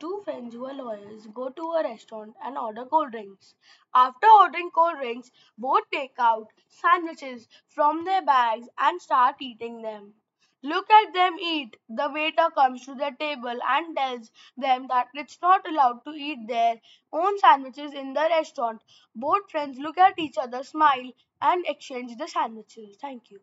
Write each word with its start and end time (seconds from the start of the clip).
Two 0.00 0.22
friends 0.24 0.54
who 0.54 0.64
are 0.64 0.72
lawyers 0.72 1.26
go 1.26 1.50
to 1.50 1.62
a 1.72 1.82
restaurant 1.82 2.34
and 2.42 2.56
order 2.56 2.86
cold 2.86 3.10
drinks. 3.10 3.54
After 3.94 4.26
ordering 4.26 4.70
cold 4.70 4.96
drinks, 4.96 5.30
both 5.58 5.82
take 5.92 6.14
out 6.18 6.48
sandwiches 6.68 7.46
from 7.68 8.04
their 8.04 8.22
bags 8.22 8.66
and 8.78 9.00
start 9.02 9.36
eating 9.40 9.82
them. 9.82 10.14
Look 10.62 10.88
at 10.90 11.12
them 11.12 11.38
eat. 11.38 11.76
The 11.88 12.08
waiter 12.10 12.48
comes 12.50 12.86
to 12.86 12.94
the 12.94 13.14
table 13.20 13.58
and 13.62 13.94
tells 13.94 14.30
them 14.56 14.86
that 14.86 15.08
it's 15.12 15.38
not 15.42 15.68
allowed 15.68 16.02
to 16.04 16.12
eat 16.12 16.48
their 16.48 16.80
own 17.12 17.38
sandwiches 17.38 17.92
in 17.92 18.14
the 18.14 18.20
restaurant. 18.30 18.82
Both 19.14 19.50
friends 19.50 19.78
look 19.78 19.98
at 19.98 20.18
each 20.18 20.38
other, 20.38 20.62
smile, 20.64 21.12
and 21.42 21.66
exchange 21.66 22.16
the 22.16 22.26
sandwiches. 22.26 22.96
Thank 23.00 23.30
you. 23.30 23.40